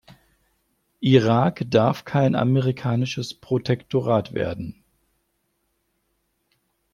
Irak 1.01 1.61
darf 1.67 2.05
kein 2.05 2.33
amerikanisches 2.33 3.35
Protektorat 3.35 4.33
werden. 4.33 4.83